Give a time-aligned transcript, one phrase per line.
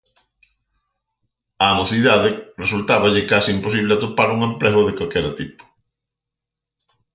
[1.65, 2.29] Á mocidade
[2.63, 5.63] resultáballe case imposible atopar un emprego de calquera tipo.